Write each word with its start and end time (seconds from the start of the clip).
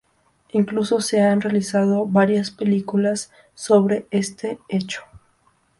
Incluso 0.53 0.99
se 0.99 1.21
han 1.21 1.41
realizado 1.41 2.07
varias 2.07 2.49
películas 2.49 3.31
sobre 3.53 4.07
este 4.09 4.57
hecho. 4.67 5.03